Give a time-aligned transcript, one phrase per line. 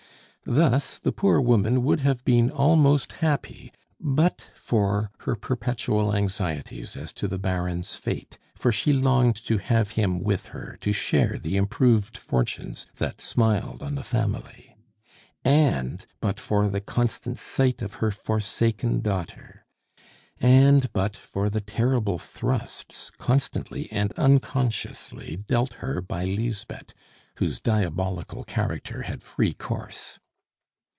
[0.43, 7.13] Thus, the poor woman would have been almost happy but for her perpetual anxieties as
[7.13, 11.57] to the Baron's fate; for she longed to have him with her to share the
[11.57, 14.75] improved fortunes that smiled on the family;
[15.45, 19.63] and but for the constant sight of her forsaken daughter;
[20.39, 26.93] and but for the terrible thrusts constantly and unconsciously dealt her by Lisbeth,
[27.35, 30.17] whose diabolical character had free course.